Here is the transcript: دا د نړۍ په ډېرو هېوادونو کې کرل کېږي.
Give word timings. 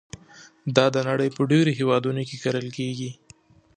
دا 0.75 0.85
د 0.95 0.97
نړۍ 1.09 1.29
په 1.35 1.41
ډېرو 1.51 1.71
هېوادونو 1.79 2.21
کې 2.29 2.35
کرل 2.43 2.67
کېږي. 2.77 3.11